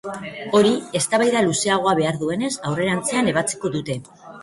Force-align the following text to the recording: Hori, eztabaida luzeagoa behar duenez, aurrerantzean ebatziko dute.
Hori, 0.59 0.71
eztabaida 1.01 1.45
luzeagoa 1.49 1.95
behar 2.01 2.19
duenez, 2.25 2.53
aurrerantzean 2.73 3.33
ebatziko 3.37 3.77
dute. 3.81 4.05